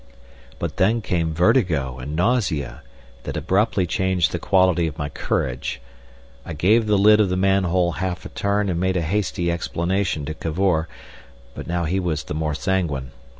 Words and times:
But 0.57 0.77
then 0.77 1.01
came 1.01 1.31
vertigo 1.31 1.99
and 1.99 2.15
nausea 2.15 2.81
that 3.21 3.37
abruptly 3.37 3.85
changed 3.85 4.31
the 4.31 4.39
quality 4.39 4.87
of 4.87 4.97
my 4.97 5.09
courage. 5.09 5.79
I 6.43 6.53
gave 6.53 6.87
the 6.87 6.97
lid 6.97 7.19
of 7.19 7.29
the 7.29 7.37
manhole 7.37 7.91
half 7.91 8.25
a 8.25 8.29
turn 8.29 8.67
and 8.67 8.79
made 8.79 8.97
a 8.97 9.03
hasty 9.03 9.51
explanation 9.51 10.25
to 10.25 10.33
Cavor; 10.33 10.87
but 11.53 11.67
now 11.67 11.83
he 11.83 11.99
was 11.99 12.23
the 12.23 12.33
more 12.33 12.55
sanguine. 12.55 13.11